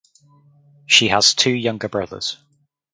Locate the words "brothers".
1.87-2.37